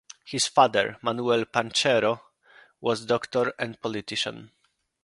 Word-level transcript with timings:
His 0.25 0.47
father, 0.47 0.97
Manuel 1.03 1.45
Pacheco, 1.45 2.23
was 2.81 3.05
doctor 3.05 3.53
and 3.59 3.79
politician. 3.79 4.49